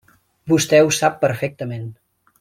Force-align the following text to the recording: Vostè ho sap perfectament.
Vostè 0.53 0.79
ho 0.85 0.89
sap 0.99 1.19
perfectament. 1.25 1.85